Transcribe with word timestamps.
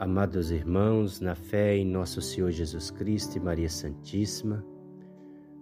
Amados 0.00 0.50
irmãos, 0.50 1.20
na 1.20 1.34
fé 1.34 1.76
em 1.76 1.84
nosso 1.84 2.22
Senhor 2.22 2.50
Jesus 2.50 2.90
Cristo 2.90 3.36
e 3.36 3.38
Maria 3.38 3.68
Santíssima, 3.68 4.64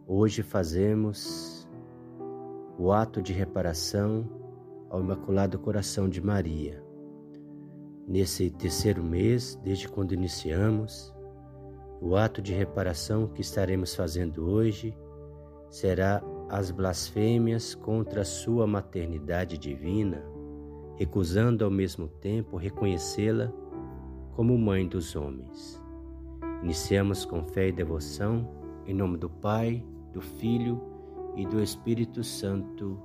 hoje 0.07 0.45
fazemos 0.45 1.69
o 2.79 2.93
ato 2.93 3.21
de 3.21 3.32
reparação 3.32 4.30
ao 4.90 5.01
Imaculado 5.01 5.59
Coração 5.59 6.09
de 6.09 6.21
Maria. 6.21 6.80
Nesse 8.06 8.48
terceiro 8.48 9.03
mês, 9.03 9.59
desde 9.65 9.88
quando 9.88 10.15
iniciamos, 10.15 11.13
o 12.01 12.15
ato 12.15 12.41
de 12.41 12.55
reparação 12.55 13.27
que 13.27 13.41
estaremos 13.41 13.93
fazendo 13.93 14.49
hoje 14.49 14.97
será 15.69 16.23
as 16.48 16.70
blasfêmias 16.70 17.75
contra 17.75 18.20
a 18.20 18.25
sua 18.25 18.69
maternidade 18.69 19.59
divina, 19.59 20.23
recusando 20.95 21.65
ao 21.65 21.73
mesmo 21.73 22.07
tempo 22.07 22.57
reconhecê-la 22.57 23.52
como 24.39 24.57
Mãe 24.57 24.87
dos 24.87 25.16
homens. 25.16 25.83
Iniciamos 26.62 27.24
com 27.24 27.42
fé 27.42 27.70
e 27.70 27.73
devoção, 27.73 28.48
em 28.87 28.95
nome 28.95 29.19
do 29.19 29.29
Pai, 29.29 29.84
do 30.12 30.20
Filho 30.20 30.80
e 31.34 31.45
do 31.45 31.60
Espírito 31.60 32.23
Santo. 32.23 33.02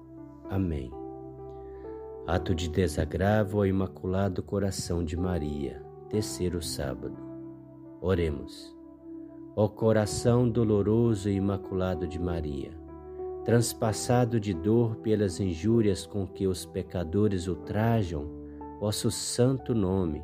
Amém. 0.47 0.91
Ato 2.27 2.53
de 2.53 2.69
desagravo 2.69 3.57
ao 3.57 3.65
Imaculado 3.65 4.43
Coração 4.43 5.03
de 5.03 5.17
Maria, 5.17 5.83
terceiro 6.07 6.61
sábado. 6.61 7.17
Oremos. 7.99 8.77
Ó 9.55 9.67
coração 9.67 10.47
doloroso 10.47 11.31
e 11.31 11.33
imaculado 11.33 12.07
de 12.07 12.19
Maria, 12.19 12.77
transpassado 13.43 14.39
de 14.39 14.53
dor 14.53 14.97
pelas 14.97 15.39
injúrias 15.39 16.05
com 16.05 16.27
que 16.27 16.45
os 16.45 16.63
pecadores 16.63 17.47
ultrajam 17.47 18.29
vosso 18.79 19.09
santo 19.09 19.73
nome, 19.73 20.23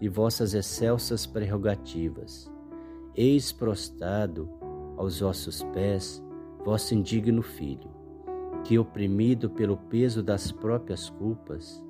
e 0.00 0.08
vossas 0.08 0.54
excelsas 0.54 1.26
prerrogativas. 1.26 2.50
Eis 3.14 3.52
prostrado 3.52 4.48
aos 4.96 5.20
vossos 5.20 5.62
pés 5.72 6.22
vosso 6.64 6.94
indigno 6.94 7.42
filho, 7.42 7.90
que, 8.64 8.78
oprimido 8.78 9.48
pelo 9.48 9.76
peso 9.76 10.22
das 10.22 10.52
próprias 10.52 11.08
culpas, 11.08 11.82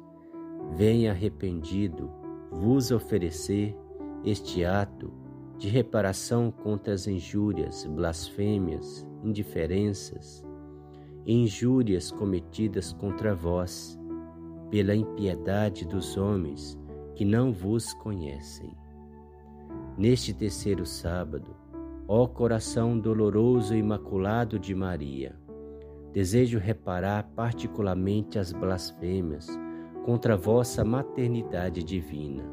vem 0.76 1.08
arrependido 1.08 2.10
vos 2.50 2.90
oferecer 2.90 3.76
este 4.24 4.64
ato 4.64 5.12
de 5.58 5.68
reparação 5.68 6.50
contra 6.50 6.94
as 6.94 7.06
injúrias, 7.06 7.84
blasfêmias, 7.86 9.06
indiferenças 9.24 10.46
injúrias 11.28 12.10
cometidas 12.10 12.90
contra 12.90 13.34
vós 13.34 14.00
pela 14.70 14.94
impiedade 14.94 15.84
dos 15.84 16.16
homens 16.16 16.77
que 17.18 17.24
não 17.24 17.52
vos 17.52 17.92
conhecem. 17.94 18.70
Neste 19.96 20.32
terceiro 20.32 20.86
sábado, 20.86 21.50
ó 22.06 22.28
coração 22.28 22.96
doloroso 22.96 23.74
e 23.74 23.78
imaculado 23.78 24.56
de 24.56 24.72
Maria, 24.72 25.34
desejo 26.12 26.60
reparar 26.60 27.24
particularmente 27.34 28.38
as 28.38 28.52
blasfêmias 28.52 29.48
contra 30.04 30.36
vossa 30.36 30.84
maternidade 30.84 31.82
divina. 31.82 32.44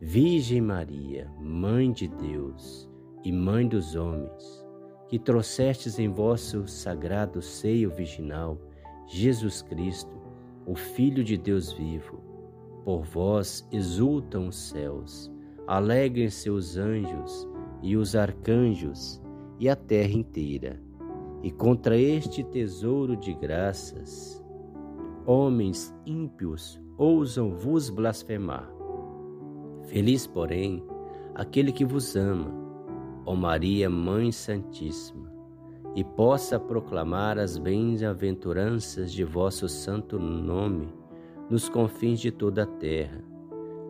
Virgem 0.00 0.60
Maria, 0.60 1.30
Mãe 1.40 1.92
de 1.92 2.08
Deus 2.08 2.90
e 3.22 3.30
Mãe 3.30 3.68
dos 3.68 3.94
homens, 3.94 4.66
que 5.06 5.16
trouxestes 5.16 6.00
em 6.00 6.08
vosso 6.08 6.66
sagrado 6.66 7.40
seio 7.40 7.88
virginal 7.88 8.58
Jesus 9.06 9.62
Cristo, 9.62 10.20
o 10.66 10.74
Filho 10.74 11.22
de 11.22 11.36
Deus 11.36 11.72
vivo, 11.72 12.31
por 12.84 13.02
vós 13.02 13.66
exultam 13.70 14.48
os 14.48 14.56
céus, 14.56 15.30
alegrem-se 15.66 16.50
os 16.50 16.76
anjos 16.76 17.48
e 17.82 17.96
os 17.96 18.14
arcanjos 18.14 19.20
e 19.58 19.68
a 19.68 19.76
terra 19.76 20.12
inteira. 20.12 20.80
E 21.42 21.50
contra 21.50 21.96
este 21.96 22.42
tesouro 22.44 23.16
de 23.16 23.34
graças, 23.34 24.44
homens 25.26 25.94
ímpios 26.06 26.80
ousam 26.96 27.54
vos 27.54 27.90
blasfemar. 27.90 28.68
Feliz, 29.84 30.26
porém, 30.26 30.84
aquele 31.34 31.72
que 31.72 31.84
vos 31.84 32.14
ama, 32.16 32.52
ó 33.26 33.34
Maria, 33.34 33.90
Mãe 33.90 34.30
Santíssima, 34.30 35.32
e 35.94 36.04
possa 36.04 36.58
proclamar 36.58 37.38
as 37.38 37.58
bem-aventuranças 37.58 39.12
de 39.12 39.24
vosso 39.24 39.68
santo 39.68 40.18
nome 40.18 41.01
nos 41.52 41.68
confins 41.68 42.18
de 42.18 42.30
toda 42.30 42.62
a 42.62 42.66
terra. 42.66 43.22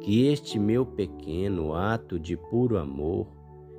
Que 0.00 0.26
este 0.26 0.58
meu 0.58 0.84
pequeno 0.84 1.74
ato 1.74 2.18
de 2.18 2.36
puro 2.36 2.76
amor 2.76 3.28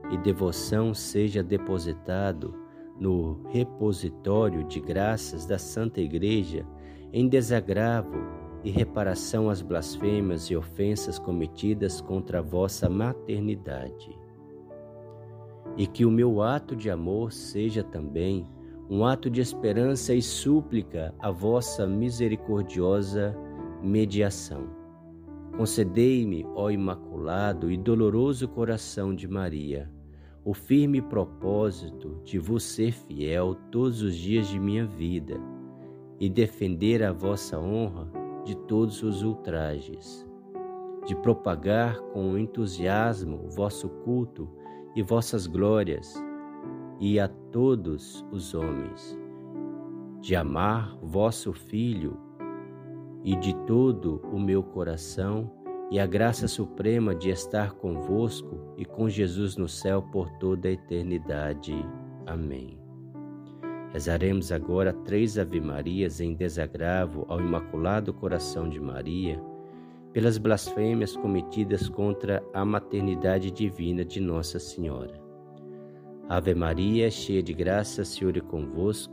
e 0.10 0.18
devoção 0.20 0.94
seja 0.94 1.44
depositado 1.44 2.56
no 2.98 3.44
repositório 3.50 4.64
de 4.64 4.80
graças 4.80 5.46
da 5.46 5.58
Santa 5.58 6.00
Igreja 6.00 6.66
em 7.12 7.28
desagravo 7.28 8.16
e 8.64 8.72
reparação 8.72 9.50
às 9.50 9.62
blasfêmias 9.62 10.44
e 10.44 10.56
ofensas 10.56 11.20
cometidas 11.20 12.00
contra 12.00 12.40
a 12.40 12.42
vossa 12.42 12.90
maternidade. 12.90 14.18
E 15.76 15.86
que 15.86 16.06
o 16.06 16.12
meu 16.12 16.42
ato 16.42 16.74
de 16.74 16.90
amor 16.90 17.34
seja 17.34 17.84
também 17.84 18.46
um 18.90 19.04
ato 19.04 19.30
de 19.30 19.42
esperança 19.42 20.14
e 20.14 20.22
súplica 20.22 21.14
à 21.20 21.30
vossa 21.32 21.86
misericordiosa 21.86 23.36
mediação. 23.84 24.70
Concedei-me, 25.58 26.46
ó 26.56 26.72
Imaculado 26.72 27.70
e 27.70 27.78
doloroso 27.78 28.48
coração 28.48 29.14
de 29.14 29.28
Maria, 29.28 29.92
o 30.46 30.54
firme 30.54 31.02
propósito 31.02 32.20
de 32.24 32.40
vos 32.40 32.64
ser 32.64 32.92
fiel 32.92 33.56
todos 33.72 34.02
os 34.02 34.16
dias 34.16 34.48
de 34.48 34.60
minha 34.60 34.86
vida 34.86 35.40
e 36.20 36.30
defender 36.30 37.04
a 37.04 37.12
vossa 37.12 37.60
honra 37.60 38.10
de 38.44 38.56
todos 38.56 39.04
os 39.04 39.22
ultrajes, 39.24 40.26
de 41.06 41.16
propagar 41.16 42.00
com 42.14 42.38
entusiasmo 42.38 43.48
vosso 43.50 43.90
culto 43.90 44.50
e 44.96 45.02
vossas 45.02 45.46
glórias 45.48 46.16
e 47.00 47.20
a 47.20 47.28
todos 47.28 48.26
os 48.32 48.54
homens, 48.54 49.18
de 50.20 50.36
amar 50.36 50.98
vosso 51.02 51.54
Filho 51.54 52.18
e 53.24 53.36
de 53.36 53.56
todo 53.66 54.22
o 54.32 54.40
meu 54.40 54.62
coração, 54.62 55.52
e 55.90 56.00
a 56.00 56.06
graça 56.06 56.48
suprema 56.48 57.14
de 57.14 57.30
estar 57.30 57.74
convosco 57.74 58.74
e 58.78 58.84
com 58.84 59.08
Jesus 59.08 59.56
no 59.56 59.68
céu 59.68 60.02
por 60.02 60.30
toda 60.40 60.68
a 60.68 60.72
eternidade. 60.72 61.74
Amém. 62.26 62.80
Rezaremos 63.92 64.52
agora 64.52 64.92
três 64.92 65.38
Ave-Marias 65.38 66.20
em 66.20 66.34
desagravo 66.34 67.26
ao 67.28 67.40
Imaculado 67.40 68.12
Coração 68.12 68.68
de 68.68 68.80
Maria, 68.80 69.40
pelas 70.12 70.40
blasfêmias 70.40 71.16
cometidas 71.16 71.88
contra 71.88 72.44
a 72.54 72.66
maternidade 72.66 73.52
divina 73.52 74.04
de 74.04 74.20
Nossa 74.20 74.58
Senhora. 74.58 75.22
Ave 76.28 76.56
Maria, 76.56 77.12
cheia 77.12 77.44
de 77.44 77.54
graça, 77.54 78.04
Senhor 78.04 78.36
é 78.36 78.40
convosco. 78.40 79.13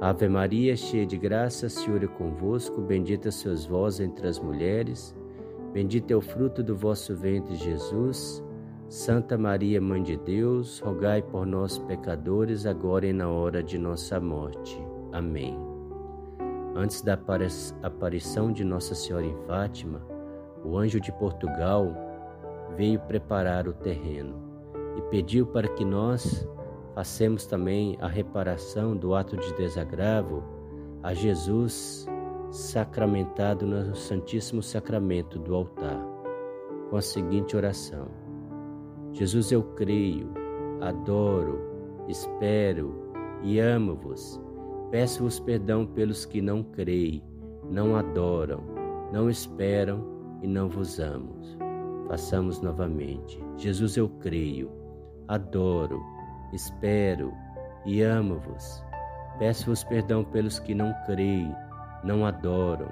Ave 0.00 0.28
Maria, 0.28 0.76
cheia 0.76 1.06
de 1.06 1.16
graça, 1.16 1.70
Senhor 1.70 2.04
é 2.04 2.06
convosco, 2.06 2.82
bendita 2.82 3.30
sois 3.30 3.64
vós 3.64 3.98
entre 3.98 4.28
as 4.28 4.38
mulheres, 4.38 5.16
bendito 5.72 6.10
é 6.10 6.16
o 6.16 6.20
fruto 6.20 6.62
do 6.62 6.76
vosso 6.76 7.16
ventre, 7.16 7.54
Jesus. 7.56 8.44
Santa 8.88 9.38
Maria, 9.38 9.80
Mãe 9.80 10.02
de 10.02 10.16
Deus, 10.18 10.80
rogai 10.80 11.22
por 11.22 11.46
nós, 11.46 11.78
pecadores, 11.78 12.66
agora 12.66 13.06
e 13.06 13.12
na 13.12 13.28
hora 13.28 13.62
de 13.62 13.78
nossa 13.78 14.20
morte. 14.20 14.78
Amém. 15.12 15.58
Antes 16.76 17.00
da 17.00 17.18
aparição 17.82 18.52
de 18.52 18.62
Nossa 18.62 18.94
Senhora 18.94 19.24
em 19.24 19.36
Fátima, 19.46 20.06
o 20.62 20.76
anjo 20.76 21.00
de 21.00 21.10
Portugal 21.10 21.90
veio 22.76 23.00
preparar 23.00 23.66
o 23.66 23.72
terreno 23.72 24.36
e 24.96 25.02
pediu 25.10 25.46
para 25.46 25.68
que 25.68 25.86
nós 25.86 26.46
Passemos 26.96 27.44
também 27.44 27.98
a 28.00 28.08
reparação 28.08 28.96
do 28.96 29.14
ato 29.14 29.36
de 29.36 29.54
desagravo 29.54 30.42
a 31.02 31.12
Jesus 31.12 32.06
sacramentado 32.50 33.66
no 33.66 33.94
Santíssimo 33.94 34.62
Sacramento 34.62 35.38
do 35.38 35.54
altar, 35.54 36.00
com 36.88 36.96
a 36.96 37.02
seguinte 37.02 37.54
oração: 37.54 38.08
Jesus, 39.12 39.52
eu 39.52 39.62
creio, 39.74 40.32
adoro, 40.80 41.60
espero 42.08 43.12
e 43.42 43.60
amo-vos. 43.60 44.40
Peço-vos 44.90 45.38
perdão 45.38 45.84
pelos 45.84 46.24
que 46.24 46.40
não 46.40 46.62
creem, 46.62 47.22
não 47.70 47.94
adoram, 47.94 48.64
não 49.12 49.28
esperam 49.28 50.02
e 50.40 50.46
não 50.46 50.66
vos 50.66 50.98
amo. 50.98 51.36
Façamos 52.08 52.62
novamente. 52.62 53.38
Jesus, 53.58 53.98
eu 53.98 54.08
creio, 54.08 54.70
adoro, 55.28 56.00
espero 56.52 57.32
e 57.84 58.02
amo-vos. 58.02 58.84
Peço-vos 59.38 59.84
perdão 59.84 60.24
pelos 60.24 60.58
que 60.58 60.74
não 60.74 60.92
creem, 61.04 61.54
não 62.02 62.24
adoram, 62.24 62.88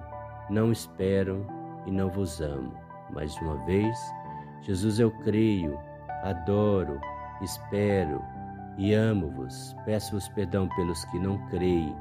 não 0.50 0.70
esperam 0.70 1.46
e 1.86 1.90
não 1.90 2.10
vos 2.10 2.40
amo. 2.40 2.72
Mais 3.10 3.36
uma 3.38 3.56
vez, 3.64 3.96
Jesus, 4.62 4.98
eu 4.98 5.10
creio, 5.22 5.78
adoro, 6.22 7.00
espero 7.40 8.22
e 8.76 8.92
amo-vos. 8.94 9.74
Peço-vos 9.84 10.28
perdão 10.30 10.68
pelos 10.76 11.04
que 11.06 11.18
não 11.18 11.38
creem, 11.48 11.94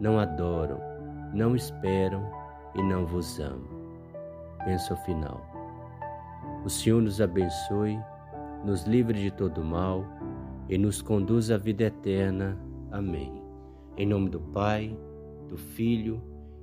não 0.00 0.18
adoram, 0.18 0.80
não 1.32 1.56
esperam 1.56 2.22
e 2.74 2.82
não 2.82 3.06
vos 3.06 3.40
amo. 3.40 3.68
Penso 4.64 4.96
final. 4.98 5.40
O 6.64 6.70
Senhor 6.70 7.00
nos 7.00 7.20
abençoe, 7.20 7.98
nos 8.64 8.84
livre 8.84 9.20
de 9.20 9.30
todo 9.30 9.64
mal 9.64 10.04
e 10.68 10.76
nos 10.76 11.00
conduz 11.00 11.50
à 11.50 11.56
vida 11.56 11.84
eterna. 11.84 12.58
Amém. 12.90 13.32
Em 13.96 14.06
nome 14.06 14.28
do 14.28 14.40
Pai, 14.40 14.96
do 15.48 15.56
Filho 15.56 16.22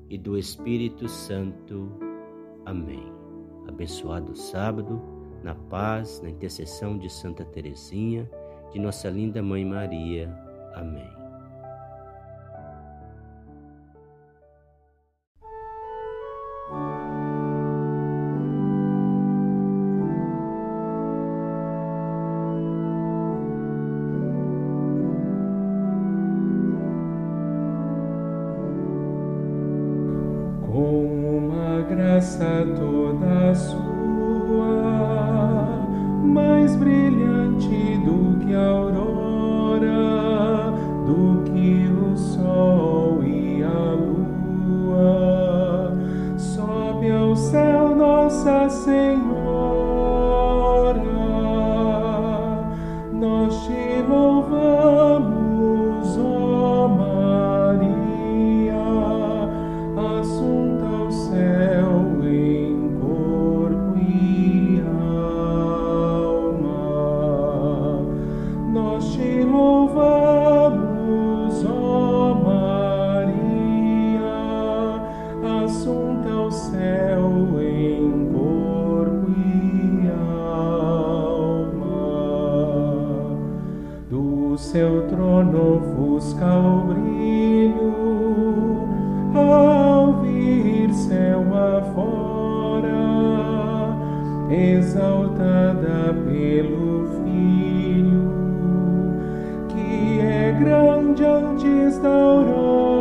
e 0.10 0.18
do 0.18 0.38
Espírito 0.38 1.08
Santo. 1.08 1.92
Amém. 2.66 3.12
Abençoado 3.68 4.36
sábado 4.36 5.02
na 5.44 5.56
paz, 5.56 6.22
na 6.22 6.30
intercessão 6.30 6.98
de 6.98 7.10
Santa 7.12 7.46
Teresinha, 7.46 8.30
de 8.72 8.80
nossa 8.80 9.10
linda 9.10 9.44
Mãe 9.44 9.64
Maria. 9.64 10.28
Amém. 10.74 11.25
Seu 84.76 85.08
trono 85.08 85.78
ofusca 85.78 86.54
o 86.54 86.82
brilho, 86.88 87.94
ao 89.34 90.22
vir 90.22 90.94
céu 90.94 91.46
afora, 91.78 92.92
exaltada 94.52 96.14
pelo 96.26 97.08
Filho, 97.24 98.28
que 99.70 100.20
é 100.20 100.52
grande 100.60 101.24
antes 101.24 101.98
da 102.00 102.10
aurora, 102.10 102.95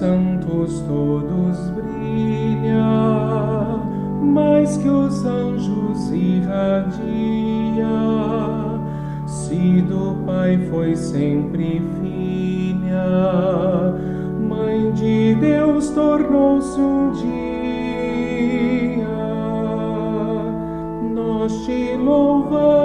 santos 0.00 0.80
todos 0.88 1.58
brilha, 1.76 2.74
mais 4.22 4.78
que 4.78 4.88
os 4.88 5.26
anjos 5.26 6.10
irradia. 6.10 7.04
Se 9.26 9.82
do 9.82 10.24
Pai 10.24 10.56
foi 10.70 10.96
sempre 10.96 11.82
filha, 12.00 13.04
Mãe 14.48 14.90
de 14.92 15.34
Deus 15.34 15.90
tornou-se 15.90 16.80
um 16.80 17.12
dia. 17.12 19.06
Nós 21.14 21.66
te 21.66 21.94
louvamos, 21.98 22.79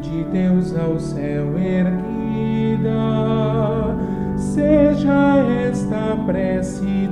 de 0.00 0.24
Deus 0.24 0.76
ao 0.76 0.98
céu 0.98 1.58
erguida, 1.58 2.90
seja 4.36 5.38
esta 5.68 6.16
prece 6.26 7.08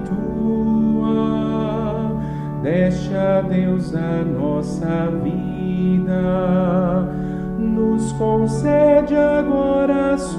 Deste 2.62 3.14
a 3.14 3.40
Deus 3.40 3.94
a 3.94 4.24
nossa 4.24 5.08
vida, 5.22 7.08
nos 7.56 8.12
concede 8.12 9.14
agora 9.14 10.14
a 10.14 10.18
sua. 10.18 10.38